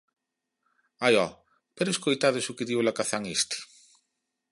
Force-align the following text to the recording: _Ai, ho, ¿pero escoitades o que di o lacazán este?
_Ai, 1.05 1.13
ho, 1.21 1.27
¿pero 1.75 1.93
escoitades 1.95 2.45
o 2.51 2.55
que 2.57 2.67
di 2.67 2.75
o 2.79 2.85
lacazán 2.87 3.23
este? 3.37 3.57